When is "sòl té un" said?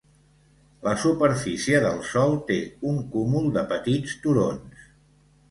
2.13-2.99